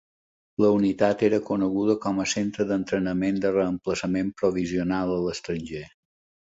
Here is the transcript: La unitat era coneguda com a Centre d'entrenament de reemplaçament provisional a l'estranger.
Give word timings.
La 0.63 0.69
unitat 0.77 1.21
era 1.27 1.39
coneguda 1.49 1.97
com 2.07 2.23
a 2.23 2.25
Centre 2.33 2.67
d'entrenament 2.73 3.39
de 3.45 3.55
reemplaçament 3.55 4.35
provisional 4.43 5.17
a 5.21 5.23
l'estranger. 5.29 5.87